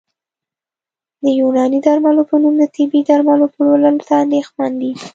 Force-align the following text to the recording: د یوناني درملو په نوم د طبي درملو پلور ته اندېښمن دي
د 1.23 1.25
یوناني 1.41 1.79
درملو 1.85 2.23
په 2.29 2.35
نوم 2.41 2.53
د 2.61 2.63
طبي 2.75 3.01
درملو 3.09 3.45
پلور 3.53 3.79
ته 4.07 4.13
اندېښمن 4.23 4.71
دي 4.81 4.91